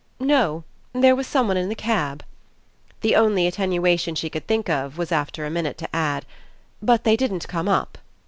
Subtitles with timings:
[0.19, 0.63] "No
[0.93, 2.23] there was some one in the cab."
[3.01, 6.25] The only attenuation she could think of was after a minute to add:
[6.81, 7.99] "But they didn't come up."